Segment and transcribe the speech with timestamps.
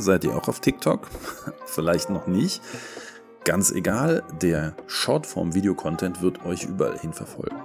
[0.00, 1.06] Seid ihr auch auf TikTok?
[1.66, 2.62] Vielleicht noch nicht.
[3.44, 7.56] Ganz egal, der Shortform-Video-Content wird euch überall hin verfolgen.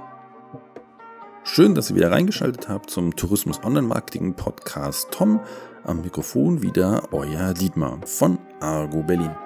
[1.43, 5.39] Schön, dass ihr wieder reingeschaltet habt zum Tourismus Online Marketing Podcast Tom.
[5.84, 9.45] Am Mikrofon wieder euer Dietmar von Argo Berlin.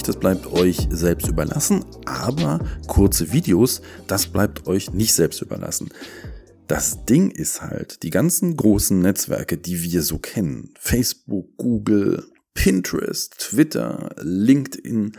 [0.00, 5.90] Nicht, das bleibt euch selbst überlassen, aber kurze Videos, das bleibt euch nicht selbst überlassen.
[6.68, 13.38] Das Ding ist halt, die ganzen großen Netzwerke, die wir so kennen, Facebook, Google, Pinterest,
[13.38, 15.12] Twitter, LinkedIn,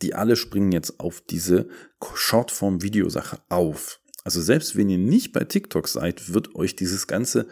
[0.00, 1.66] die alle springen jetzt auf diese
[2.00, 3.99] Shortform-Videosache auf.
[4.24, 7.46] Also selbst wenn ihr nicht bei TikTok seid, wird euch dieses ganze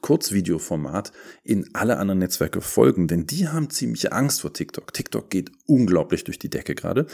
[0.00, 1.12] Kurzvideoformat
[1.44, 4.92] in alle anderen Netzwerke folgen, denn die haben ziemliche Angst vor TikTok.
[4.92, 7.06] TikTok geht unglaublich durch die Decke gerade.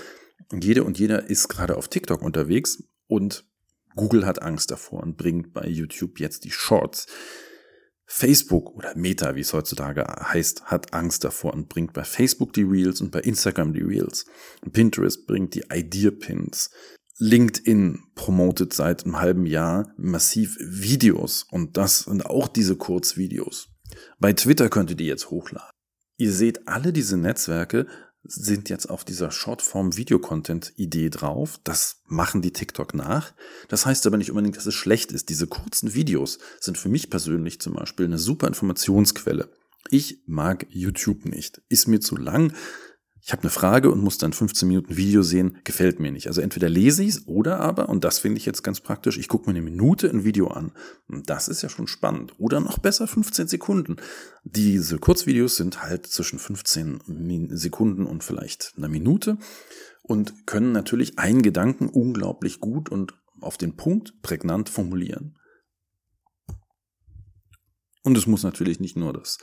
[0.52, 3.44] Jede und jeder ist gerade auf TikTok unterwegs und
[3.94, 7.06] Google hat Angst davor und bringt bei YouTube jetzt die Shorts.
[8.06, 12.62] Facebook oder Meta, wie es heutzutage heißt, hat Angst davor und bringt bei Facebook die
[12.62, 14.26] Reels und bei Instagram die Reels.
[14.72, 16.70] Pinterest bringt die Idea Pins.
[17.18, 23.68] LinkedIn promotet seit einem halben Jahr massiv Videos und das sind auch diese Kurzvideos.
[24.18, 25.70] Bei Twitter könnt ihr die jetzt hochladen.
[26.16, 27.86] Ihr seht, alle diese Netzwerke
[28.24, 31.60] sind jetzt auf dieser Shortform-Video-Content-Idee drauf.
[31.62, 33.34] Das machen die TikTok nach.
[33.68, 35.28] Das heißt aber nicht unbedingt, dass es schlecht ist.
[35.28, 39.50] Diese kurzen Videos sind für mich persönlich zum Beispiel eine super Informationsquelle.
[39.90, 41.60] Ich mag YouTube nicht.
[41.68, 42.54] Ist mir zu lang
[43.26, 46.26] ich habe eine Frage und muss dann 15 Minuten Video sehen, gefällt mir nicht.
[46.26, 49.28] Also entweder lese ich es oder aber, und das finde ich jetzt ganz praktisch, ich
[49.28, 50.72] gucke mir eine Minute ein Video an.
[51.08, 52.34] Und das ist ja schon spannend.
[52.36, 53.96] Oder noch besser 15 Sekunden.
[54.44, 59.38] Diese Kurzvideos sind halt zwischen 15 Sekunden und vielleicht einer Minute
[60.02, 65.34] und können natürlich einen Gedanken unglaublich gut und auf den Punkt prägnant formulieren.
[68.04, 69.38] Und es muss natürlich nicht nur das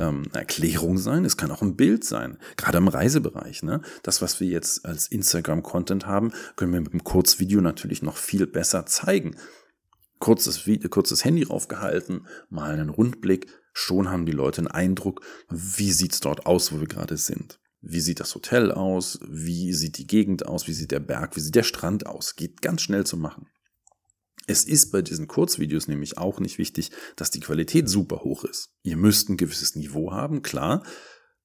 [0.00, 2.38] ähm, Erklärung sein, es kann auch ein Bild sein.
[2.56, 3.62] Gerade im Reisebereich.
[3.62, 3.82] Ne?
[4.02, 8.48] Das, was wir jetzt als Instagram-Content haben, können wir mit einem Kurzvideo natürlich noch viel
[8.48, 9.36] besser zeigen.
[10.18, 16.18] Kurzes, kurzes Handy raufgehalten, mal einen Rundblick, schon haben die Leute einen Eindruck, wie sieht's
[16.18, 17.60] dort aus, wo wir gerade sind.
[17.80, 19.20] Wie sieht das Hotel aus?
[19.26, 20.66] Wie sieht die Gegend aus?
[20.66, 21.36] Wie sieht der Berg?
[21.36, 22.34] Wie sieht der Strand aus?
[22.34, 23.46] Geht ganz schnell zu machen.
[24.50, 28.70] Es ist bei diesen Kurzvideos nämlich auch nicht wichtig, dass die Qualität super hoch ist.
[28.82, 30.82] Ihr müsst ein gewisses Niveau haben, klar.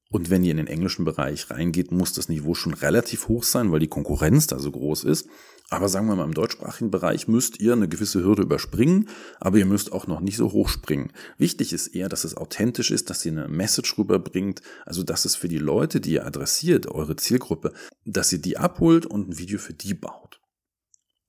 [0.09, 3.71] Und wenn ihr in den englischen Bereich reingeht, muss das Niveau schon relativ hoch sein,
[3.71, 5.27] weil die Konkurrenz da so groß ist.
[5.69, 9.07] Aber sagen wir mal, im deutschsprachigen Bereich müsst ihr eine gewisse Hürde überspringen,
[9.39, 11.13] aber ihr müsst auch noch nicht so hoch springen.
[11.37, 15.35] Wichtig ist eher, dass es authentisch ist, dass ihr eine Message rüberbringt, also dass es
[15.35, 17.71] für die Leute, die ihr adressiert, eure Zielgruppe,
[18.03, 20.34] dass ihr die abholt und ein Video für die baut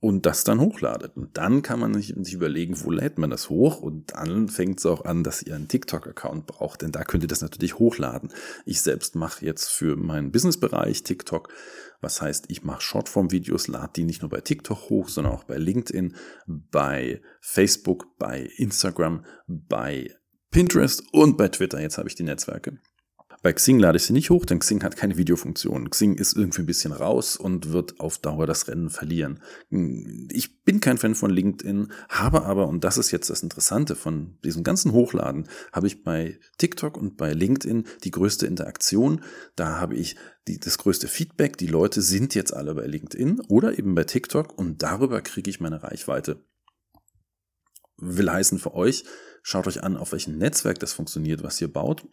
[0.00, 1.16] und das dann hochladet.
[1.16, 3.80] Und dann kann man sich, sich überlegen, wo lädt man das hoch?
[3.80, 7.28] Und dann fängt es auch an, dass ihr einen TikTok-Account braucht, denn da könnt ihr
[7.28, 8.30] das natürlich hochladen.
[8.66, 11.52] Ich selbst mache jetzt für meinen Businessbereich TikTok.
[12.00, 15.56] Was heißt, ich mache Shortform-Videos, lade die nicht nur bei TikTok hoch, sondern auch bei
[15.56, 16.14] LinkedIn,
[16.46, 20.14] bei Facebook, bei Instagram, bei
[20.50, 21.80] Pinterest und bei Twitter.
[21.80, 22.78] Jetzt habe ich die Netzwerke.
[23.42, 25.90] Bei Xing lade ich sie nicht hoch, denn Xing hat keine Videofunktion.
[25.90, 29.42] Xing ist irgendwie ein bisschen raus und wird auf Dauer das Rennen verlieren.
[30.30, 34.38] Ich bin kein Fan von LinkedIn, habe aber, und das ist jetzt das Interessante von
[34.42, 39.22] diesem ganzen Hochladen, habe ich bei TikTok und bei LinkedIn die größte Interaktion.
[39.54, 40.16] Da habe ich
[40.48, 41.56] die, das größte Feedback.
[41.58, 45.60] Die Leute sind jetzt alle bei LinkedIn oder eben bei TikTok und darüber kriege ich
[45.60, 46.42] meine Reichweite.
[47.98, 49.04] Will heißen für euch,
[49.42, 52.06] schaut euch an, auf welchem Netzwerk das funktioniert, was ihr baut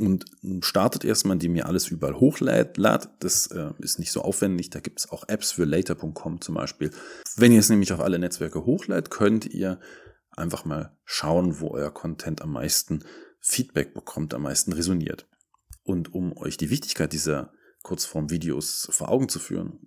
[0.00, 0.24] und
[0.60, 2.78] startet erstmal, indem ihr alles überall hochlädt.
[3.20, 4.70] Das äh, ist nicht so aufwendig.
[4.70, 6.90] Da gibt es auch Apps für later.com zum Beispiel.
[7.36, 9.80] Wenn ihr es nämlich auf alle Netzwerke hochlädt, könnt ihr
[10.36, 13.04] einfach mal schauen, wo euer Content am meisten
[13.40, 15.26] Feedback bekommt, am meisten resoniert.
[15.82, 17.52] Und um euch die Wichtigkeit dieser
[17.82, 19.86] Kurzform-Videos vor Augen zu führen.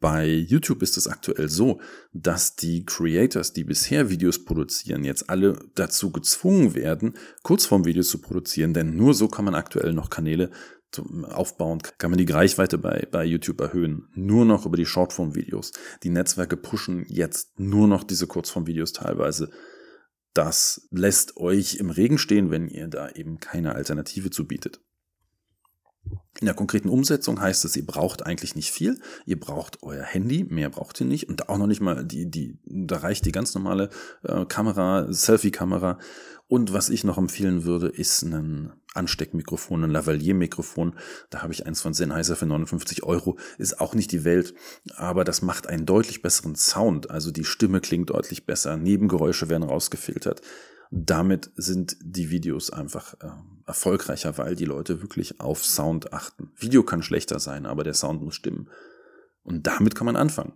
[0.00, 1.80] Bei YouTube ist es aktuell so,
[2.12, 8.74] dass die Creators, die bisher Videos produzieren, jetzt alle dazu gezwungen werden, Kurzform-Videos zu produzieren,
[8.74, 10.50] denn nur so kann man aktuell noch Kanäle
[11.22, 14.08] aufbauen, kann man die Reichweite bei, bei YouTube erhöhen.
[14.14, 15.72] Nur noch über die Shortform-Videos.
[16.02, 19.50] Die Netzwerke pushen jetzt nur noch diese Kurzform-Videos teilweise.
[20.34, 24.80] Das lässt euch im Regen stehen, wenn ihr da eben keine Alternative zu bietet.
[26.40, 28.98] In der konkreten Umsetzung heißt es, ihr braucht eigentlich nicht viel.
[29.26, 31.28] Ihr braucht euer Handy, mehr braucht ihr nicht.
[31.28, 33.90] Und auch noch nicht mal die, die, da reicht die ganz normale
[34.22, 35.98] äh, Kamera, Selfie-Kamera.
[36.48, 40.94] Und was ich noch empfehlen würde, ist ein Ansteckmikrofon, ein Lavalier-Mikrofon.
[41.28, 43.38] Da habe ich eins von Sennheiser für 59 Euro.
[43.58, 44.54] Ist auch nicht die Welt,
[44.96, 47.10] aber das macht einen deutlich besseren Sound.
[47.10, 48.76] Also die Stimme klingt deutlich besser.
[48.78, 50.40] Nebengeräusche werden rausgefiltert
[50.90, 53.28] damit sind die Videos einfach äh,
[53.70, 56.52] erfolgreicher, weil die Leute wirklich auf Sound achten.
[56.56, 58.68] Video kann schlechter sein, aber der Sound muss stimmen.
[59.42, 60.54] Und damit kann man anfangen.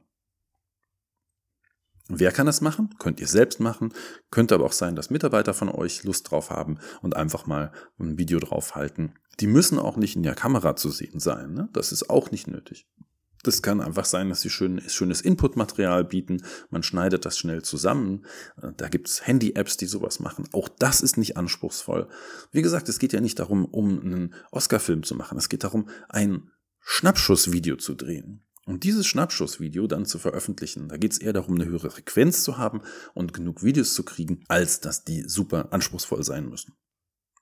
[2.09, 2.95] Wer kann das machen?
[2.99, 3.95] Könnt ihr selbst machen.
[4.31, 8.19] Könnte aber auch sein, dass Mitarbeiter von euch Lust drauf haben und einfach mal ein
[8.19, 9.15] Video draufhalten.
[9.41, 11.55] Die müssen auch nicht in der Kamera zu sehen sein.
[11.55, 11.69] Ne?
[11.73, 12.87] Das ist auch nicht nötig.
[13.45, 16.43] Das kann einfach sein, dass sie schön, schönes Inputmaterial bieten.
[16.71, 18.25] Man schneidet das schnell zusammen.
[18.61, 20.49] Äh, da gibt's Handy-Apps, die sowas machen.
[20.53, 22.09] Auch das ist nicht anspruchsvoll.
[22.51, 25.39] Wie gesagt, es geht ja nicht darum, um einen Oscar-Film zu machen.
[25.39, 26.51] Es geht darum, ein
[26.81, 28.45] Schnappschussvideo zu drehen.
[28.67, 32.57] Und dieses Schnappschussvideo dann zu veröffentlichen, da geht es eher darum, eine höhere Frequenz zu
[32.57, 32.81] haben
[33.13, 36.73] und genug Videos zu kriegen, als dass die super anspruchsvoll sein müssen.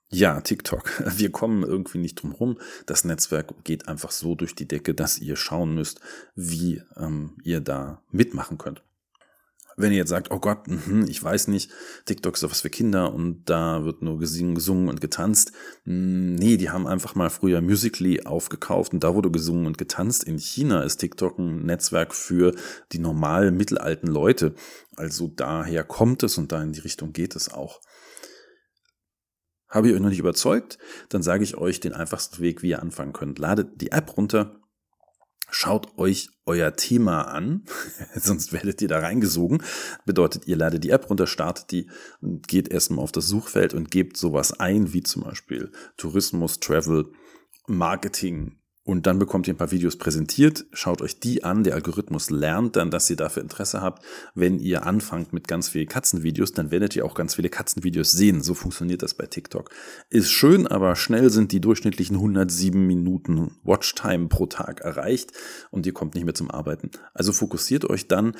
[0.09, 1.03] Ja, TikTok.
[1.17, 2.59] Wir kommen irgendwie nicht drum rum.
[2.85, 6.01] Das Netzwerk geht einfach so durch die Decke, dass ihr schauen müsst,
[6.35, 8.83] wie ähm, ihr da mitmachen könnt.
[9.75, 11.71] Wenn ihr jetzt sagt, oh Gott, mh, ich weiß nicht,
[12.05, 15.51] TikTok ist doch was für Kinder und da wird nur gesungen und getanzt.
[15.85, 20.25] Hm, nee, die haben einfach mal früher Musically aufgekauft und da wurde gesungen und getanzt.
[20.25, 22.53] In China ist TikTok ein Netzwerk für
[22.91, 24.53] die normalen mittelalten Leute.
[24.95, 27.81] Also daher kommt es und da in die Richtung geht es auch.
[29.73, 30.77] Habe ich euch noch nicht überzeugt?
[31.09, 33.39] Dann sage ich euch den einfachsten Weg, wie ihr anfangen könnt.
[33.39, 34.61] Ladet die App runter,
[35.49, 37.63] schaut euch euer Thema an,
[38.15, 39.63] sonst werdet ihr da reingesogen.
[40.05, 41.89] Bedeutet, ihr ladet die App runter, startet die
[42.21, 47.11] und geht erstmal auf das Suchfeld und gebt sowas ein, wie zum Beispiel Tourismus, Travel,
[47.65, 52.29] Marketing, und dann bekommt ihr ein paar Videos präsentiert, schaut euch die an, der Algorithmus
[52.29, 54.03] lernt dann, dass ihr dafür Interesse habt.
[54.35, 58.41] Wenn ihr anfangt mit ganz vielen Katzenvideos, dann werdet ihr auch ganz viele Katzenvideos sehen.
[58.41, 59.69] So funktioniert das bei TikTok.
[60.09, 65.31] Ist schön, aber schnell sind die durchschnittlichen 107 Minuten Watchtime pro Tag erreicht
[65.71, 66.91] und ihr kommt nicht mehr zum Arbeiten.
[67.13, 68.35] Also fokussiert euch dann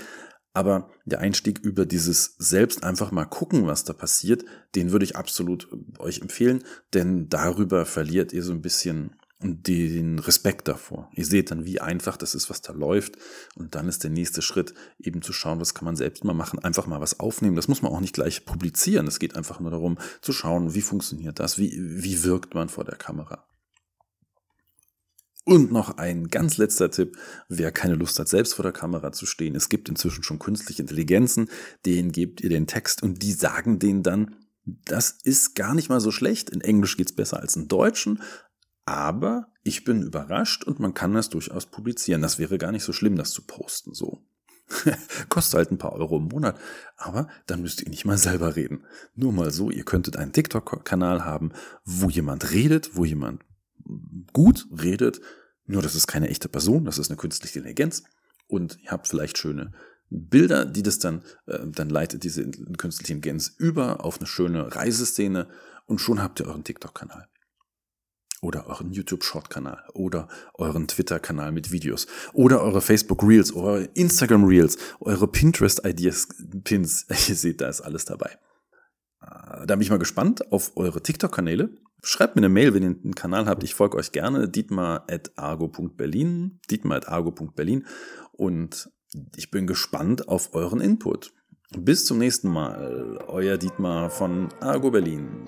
[0.55, 4.45] aber der Einstieg über dieses selbst einfach mal gucken, was da passiert,
[4.75, 5.67] den würde ich absolut
[5.97, 6.63] euch empfehlen,
[6.93, 11.09] denn darüber verliert ihr so ein bisschen den Respekt davor.
[11.13, 13.17] Ihr seht dann, wie einfach das ist, was da läuft.
[13.55, 16.59] Und dann ist der nächste Schritt eben zu schauen, was kann man selbst mal machen,
[16.59, 17.55] einfach mal was aufnehmen.
[17.55, 19.07] Das muss man auch nicht gleich publizieren.
[19.07, 22.85] Es geht einfach nur darum, zu schauen, wie funktioniert das, wie, wie wirkt man vor
[22.85, 23.45] der Kamera.
[25.45, 27.17] Und noch ein ganz letzter Tipp,
[27.49, 29.55] wer keine Lust hat, selbst vor der Kamera zu stehen.
[29.55, 31.49] Es gibt inzwischen schon künstliche Intelligenzen,
[31.85, 34.35] denen gebt ihr den Text und die sagen denen dann,
[34.65, 36.49] das ist gar nicht mal so schlecht.
[36.49, 38.21] In Englisch geht's besser als in Deutschen,
[38.85, 42.21] aber ich bin überrascht und man kann das durchaus publizieren.
[42.21, 44.25] Das wäre gar nicht so schlimm, das zu posten, so.
[45.29, 46.59] Kostet halt ein paar Euro im Monat,
[46.97, 48.85] aber dann müsst ihr nicht mal selber reden.
[49.15, 51.51] Nur mal so, ihr könntet einen TikTok-Kanal haben,
[51.85, 53.43] wo jemand redet, wo jemand
[54.31, 55.21] gut redet,
[55.65, 58.03] nur das ist keine echte Person, das ist eine künstliche Intelligenz
[58.47, 59.73] und ihr habt vielleicht schöne
[60.09, 65.47] Bilder, die das dann, äh, dann leitet diese künstliche Intelligenz über auf eine schöne Reiseszene
[65.85, 67.27] und schon habt ihr euren TikTok-Kanal
[68.43, 74.77] oder euren YouTube-Short-Kanal oder euren Twitter-Kanal mit Videos oder eure Facebook Reels, eure Instagram Reels,
[74.99, 77.07] eure Pinterest-Ideas-Pins.
[77.29, 78.37] Ihr seht, da ist alles dabei.
[79.21, 81.69] Äh, da bin ich mal gespannt auf eure TikTok-Kanäle.
[82.03, 83.63] Schreibt mir eine Mail, wenn ihr einen Kanal habt.
[83.63, 84.49] Ich folge euch gerne.
[84.49, 87.85] dietmar.argo.berlin dietmar.argo.berlin
[88.33, 88.89] und
[89.37, 91.31] ich bin gespannt auf euren Input.
[91.77, 93.19] Bis zum nächsten Mal.
[93.27, 95.47] Euer Dietmar von Argo Berlin.